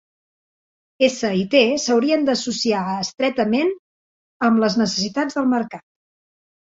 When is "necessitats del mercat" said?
4.85-5.87